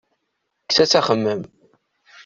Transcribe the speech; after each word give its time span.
Kkes-as 0.63 0.93
axemmem. 0.99 1.41